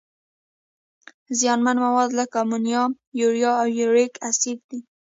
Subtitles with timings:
[1.39, 2.83] زیانمن مواد لکه امونیا،
[3.19, 4.79] یوریا او یوریک اسید دي.